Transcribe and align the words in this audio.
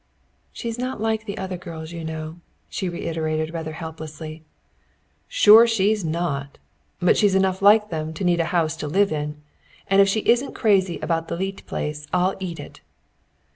"She's 0.51 0.79
not 0.79 0.99
like 0.99 1.25
the 1.25 1.37
other 1.37 1.57
girls 1.57 1.91
you 1.91 2.03
know," 2.03 2.37
she 2.69 2.89
reiterated 2.89 3.53
rather 3.53 3.73
helplessly. 3.73 4.41
"Sure 5.27 5.67
she's 5.67 6.03
not! 6.03 6.57
But 6.99 7.15
she's 7.17 7.35
enough 7.35 7.61
like 7.61 7.91
them 7.91 8.11
to 8.15 8.23
need 8.23 8.39
a 8.39 8.45
house 8.45 8.75
to 8.77 8.87
live 8.87 9.11
in. 9.11 9.39
And 9.87 10.01
if 10.01 10.09
she 10.09 10.21
isn't 10.21 10.55
crazy 10.55 10.97
about 11.01 11.27
the 11.27 11.35
Leete 11.35 11.63
place 11.67 12.07
I'll 12.11 12.35
eat 12.39 12.59
it." 12.59 12.81